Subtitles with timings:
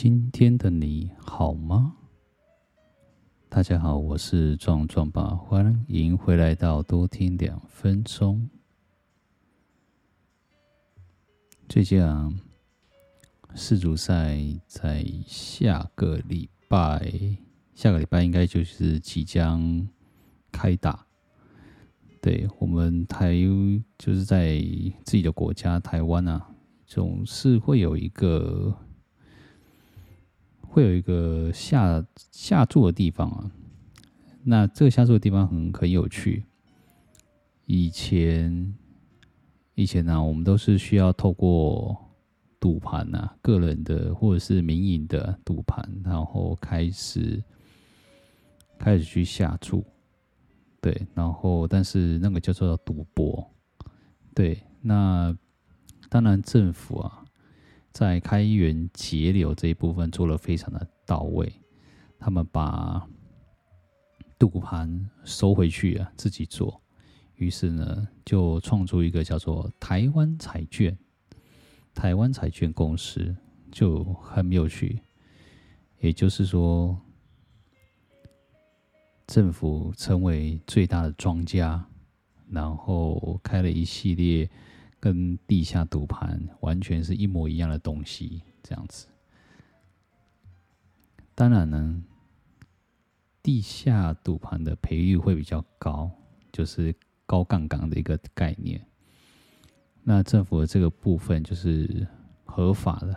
[0.00, 1.96] 今天的你好吗？
[3.48, 8.48] 大家好，我是壮壮爸，欢迎回来到多听两分钟。
[11.68, 12.32] 最近啊，
[13.56, 14.38] 世足赛
[14.68, 17.36] 在下个礼拜，
[17.74, 19.88] 下个礼拜应该就是即将
[20.52, 21.04] 开打。
[22.22, 23.34] 对，我们台
[23.98, 24.60] 就是在
[25.04, 26.54] 自己的国家台湾啊，
[26.86, 28.72] 总是会有一个。
[30.68, 33.50] 会有一个下下注的地方啊，
[34.44, 36.44] 那这个下注的地方很很有趣。
[37.64, 38.74] 以前
[39.74, 41.96] 以前呢、我们都是需要透过
[42.60, 47.42] 赌盘呐，个人的或者是民营的赌盘，然后开始
[48.78, 49.84] 开始去下注，
[50.80, 53.50] 对，然后但是那个叫做赌博，
[54.34, 55.36] 对，那
[56.08, 57.24] 当然政府啊。
[57.92, 61.52] 在开源节流这一部分做了非常的到位，
[62.18, 63.04] 他们把
[64.38, 66.80] 赌盘收回去啊，自己做，
[67.34, 70.96] 于是呢，就创出一个叫做台湾彩券，
[71.92, 73.34] 台湾彩券公司
[73.72, 75.00] 就很有趣，
[75.98, 76.96] 也就是说，
[79.26, 81.84] 政府成为最大的庄家，
[82.48, 84.48] 然后开了一系列。
[85.00, 89.06] 跟地下赌盘完全是一模一样的东西，这样子。
[91.34, 92.02] 当然呢，
[93.42, 96.10] 地下赌盘的赔率会比较高，
[96.50, 96.94] 就是
[97.26, 98.84] 高杠杆的一个概念。
[100.02, 102.06] 那政府的这个部分就是
[102.44, 103.16] 合法的，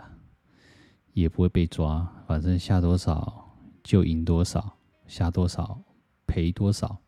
[1.14, 5.82] 也不会被抓，反正下多少就赢多少，下多少
[6.26, 6.98] 赔多少。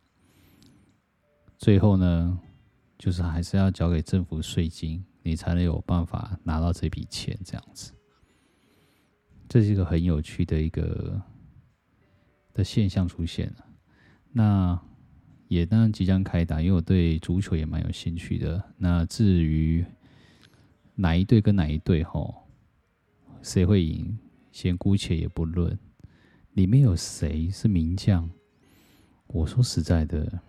[1.59, 2.41] 最后呢，
[2.99, 7.93] 就是还是要交给政府税金，你才能有办法拿到这笔钱，这样子。
[9.49, 11.21] 这是一个很有趣的一个
[12.53, 13.67] 的现象出现了。
[14.33, 14.81] 那
[15.49, 18.63] 也当然即将开打，因为我对足球也蛮有兴趣的。
[18.77, 19.85] 那至于
[20.95, 22.49] 哪一队跟哪一队吼，
[23.43, 24.19] 谁会赢，
[24.51, 25.79] 先姑且也不论。
[26.53, 28.31] 里面有谁是名将？
[29.27, 30.41] 我说实在的。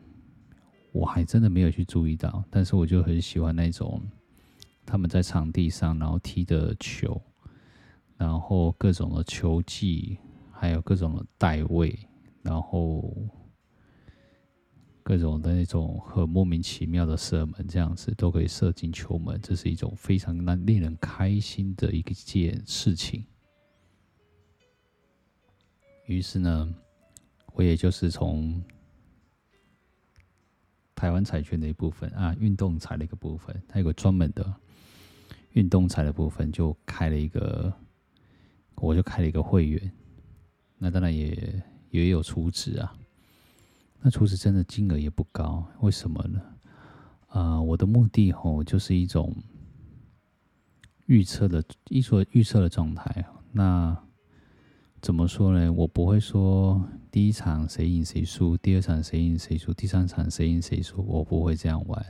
[0.96, 4.02] 我还真的没有去注意到，但是我就很喜欢那种
[4.86, 7.22] 他们在场地上，然后踢的球，
[8.16, 10.18] 然后各种的球技，
[10.54, 12.00] 还有各种的带位，
[12.42, 13.14] 然后
[15.04, 23.26] 各种的那种很莫名其妙的射门，这样子都可以射进球门，这是一种非常让令人开心的一件事情。
[26.06, 26.74] 于是呢，
[27.52, 28.64] 我也就是从。
[30.96, 34.54] 台湾彩券的一部分啊，运动彩的一个部分，它有个专门的
[35.52, 37.72] 运动彩的部分，就开了一个，
[38.76, 39.92] 我就开了一个会员。
[40.78, 42.96] 那当然也也有储值啊，
[44.02, 46.42] 那储值真的金额也不高，为什么呢？
[47.28, 49.36] 啊、我的目的吼就是一种
[51.08, 53.26] 预测的，一说预测的状态。
[53.52, 53.98] 那
[55.02, 55.72] 怎么说呢？
[55.72, 56.82] 我不会说
[57.16, 62.06] 第一场谁赢谁输，第二场谁赢谁输，第三场谁赢谁输，我不会这样玩。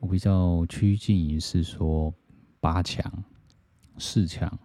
[0.00, 2.12] 我比较趋近于是说
[2.58, 3.22] 八强、
[3.96, 4.58] 四强、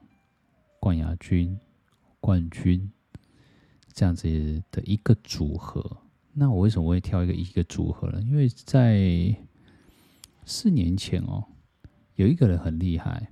[0.80, 1.56] 冠亚军、
[2.20, 2.92] 冠军
[3.94, 4.28] 这样子
[4.72, 5.98] 的一个组合。
[6.34, 8.20] 那我为什么会挑一个一个组合呢？
[8.24, 9.38] 因为在
[10.46, 11.46] 四年前哦，
[12.16, 13.28] 有一个人很厉害。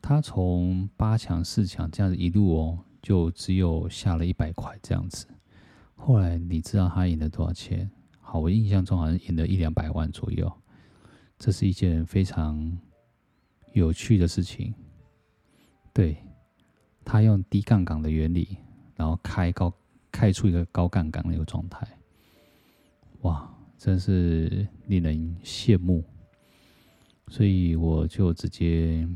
[0.00, 5.26] 他从八强、四强这样子一路哦，就只有下了一百块这样子。
[5.94, 7.88] 后来你知道他赢了多少钱？
[8.18, 10.50] 好，我印象中好像赢了一两百万左右。
[11.38, 12.78] 这是一件非常
[13.74, 14.74] 有趣的事情。
[15.92, 16.16] 对，
[17.04, 18.56] 他用低杠杆的原理，
[18.96, 19.70] 然后开高
[20.10, 21.86] 开出一个高杠杆的一个状态。
[23.20, 26.02] 哇，真是令人羡慕。
[27.28, 29.06] 所以我就直接。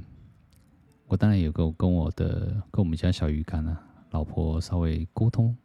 [1.08, 5.56] 我当然有跟跟我的跟我们家小鱼干啊，老婆稍微沟通，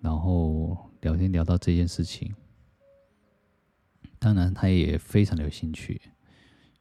[0.00, 2.34] 然后聊天聊到这件事情，
[4.18, 6.00] 当然他也非常的有兴趣，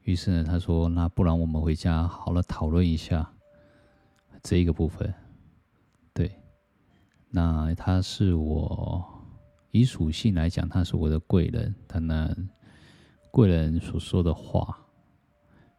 [0.03, 3.29] 于是呢，他说：“那不然我们回家好了讨论一下
[4.41, 5.13] 这一个部分。”
[6.15, 6.31] 对，
[7.29, 9.06] 那他是我
[9.71, 12.50] 以属性来讲，他是我的贵人，当然
[13.31, 14.79] 贵人所说的话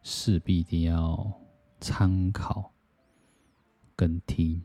[0.03, 1.41] 势必一定要。
[1.81, 2.71] 参考
[3.95, 4.61] 跟听，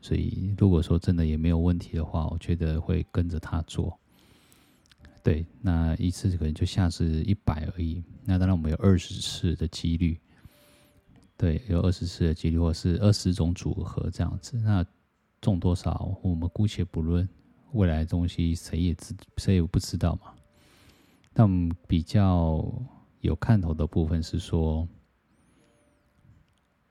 [0.00, 3.98] 所以如果说真的也没有问题的话，我觉得会跟着他做。
[5.24, 8.02] 对，那一次可能就下次一百而已。
[8.24, 10.20] 那当然我们有二十次的几率。
[11.36, 14.56] 对，有二十次的几率，或是二十种组合这样子。
[14.58, 14.84] 那
[15.40, 17.28] 中多少，我们姑且不论，
[17.72, 20.32] 未来的东西谁也知，谁也不知道嘛。
[21.32, 22.64] 但比较
[23.20, 24.86] 有看头的部分是说，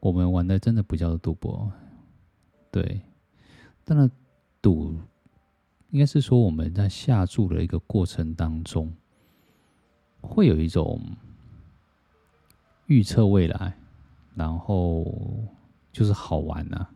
[0.02, 1.72] 我们玩的真的不叫做赌博，
[2.70, 3.02] 对。
[3.86, 4.10] 当然，
[4.62, 4.98] 赌
[5.92, 8.92] 应该是说我们在下注的一个过程当中，
[10.22, 11.00] 会有一种
[12.88, 13.78] 预测未来，
[14.36, 15.06] 然后
[15.92, 16.90] 就是好玩呐、啊，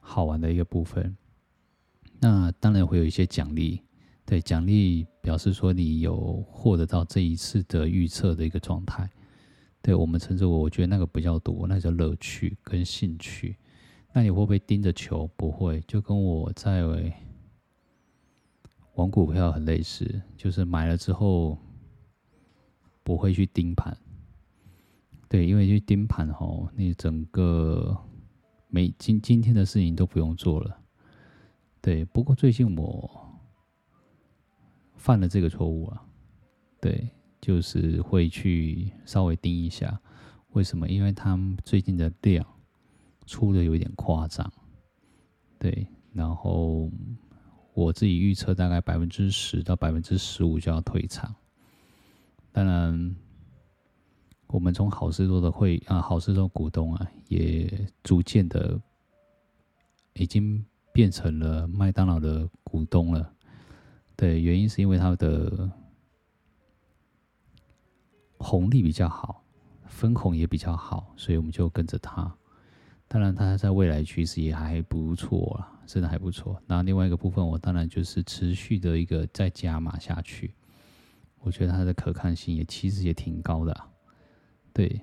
[0.00, 1.16] 好玩的一个部分。
[2.20, 3.82] 那当然会有一些奖励。
[4.26, 9.08] 对，奖励表示说你有获得到这一次的预测的一个状态。
[9.80, 13.56] 对，我们称之为，我觉得那个比较多，那叫乐趣跟兴趣。
[14.12, 15.28] 那你会不会盯着球？
[15.36, 16.82] 不会，就跟我在
[18.94, 21.56] 玩股票很类似，就是买了之后
[23.02, 23.96] 不会去盯盘。
[25.28, 27.96] 对，因为去盯盘吼，你整个
[28.68, 30.80] 每今今天的事情都不用做了。
[31.80, 33.24] 对，不过最近我。
[34.96, 36.04] 犯了这个错误啊，
[36.80, 37.08] 对，
[37.40, 40.00] 就是会去稍微盯一下，
[40.52, 40.88] 为什么？
[40.88, 42.44] 因为他们最近的量
[43.26, 44.50] 出的有一点夸张，
[45.58, 46.90] 对，然后
[47.74, 51.34] 我自己预测大概百分之十到百分之十五就要退场。
[52.50, 53.16] 当然，
[54.48, 57.70] 我们从好事多的会啊，好事多股东啊，也
[58.02, 58.80] 逐渐的
[60.14, 63.32] 已经变成了麦当劳的股东了。
[64.16, 65.70] 对，原因是因为他的
[68.38, 69.44] 红利比较好，
[69.86, 72.32] 分红也比较好，所以我们就跟着它。
[73.06, 76.60] 当然，它在未来趋势也还不错啦，真的还不错。
[76.66, 80.54] 那另外一个部分，我当然就是持续的一个再加码下去。
[81.40, 83.80] 我觉得它的可看性也其实也挺高的。
[84.72, 85.00] 对，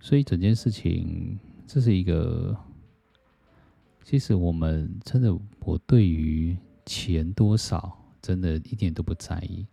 [0.00, 2.56] 所以整件事情这是一个，
[4.04, 8.02] 其实我们真的，我对于钱多少。
[8.22, 9.64] 真的一点都不在意，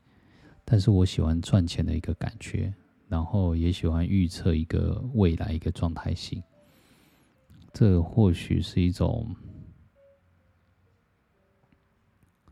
[0.65, 2.73] 但是我喜欢赚钱的一个感觉，
[3.09, 6.41] 然后也喜欢预测一个未来一个状态性。
[7.73, 9.35] 这或许是一种，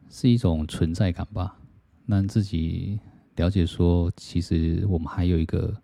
[0.10, 1.58] 是一种存在感吧，
[2.06, 3.00] 让自己
[3.36, 5.76] 了解说，其实我们还有一个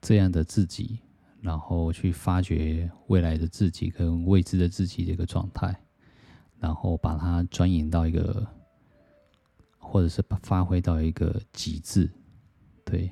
[0.00, 0.98] 这样的自己，
[1.40, 5.78] 然后去发掘未来的自己跟未知的自己的一个状态，
[6.58, 8.46] 然后把它转引到一个。
[9.92, 12.10] 或者是发挥到一个极致，
[12.82, 13.10] 对，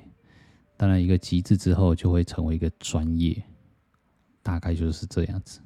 [0.75, 3.39] 当然一个极致之后就会成为一个专业，
[4.41, 5.61] 大概就是这样子。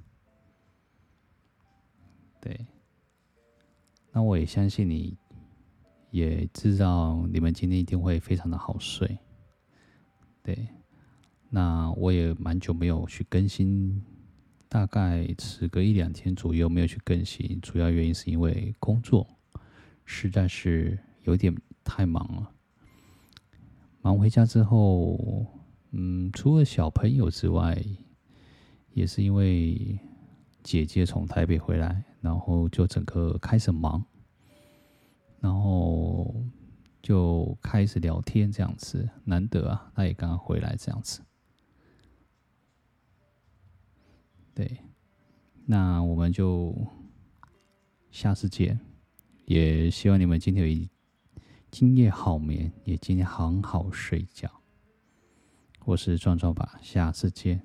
[2.41, 2.67] 对，
[4.11, 5.17] 那我也相信你，
[6.11, 9.17] 也知道你们今天一定会非常的好睡。
[10.43, 10.67] 对，
[11.49, 14.03] 那我也蛮久没有去更新，
[14.67, 19.25] 大概迟个一两天左右没有去更新，主要原因是因为工作。
[20.05, 22.51] 实在是有点太忙了。
[24.01, 25.45] 忙回家之后，
[25.91, 27.75] 嗯，除了小朋友之外，
[28.93, 29.99] 也是因为
[30.63, 34.05] 姐姐从台北回来，然后就整个开始忙，
[35.39, 36.35] 然后
[37.01, 39.09] 就开始聊天这样子。
[39.23, 41.21] 难得啊，她也刚刚回来这样子。
[44.53, 44.79] 对，
[45.65, 46.75] 那我们就
[48.11, 48.79] 下次见。
[49.45, 50.89] 也希望你们今天有一
[51.69, 54.49] 今夜好眠，也今天很好睡觉。
[55.85, 57.61] 我是壮壮吧，下次见。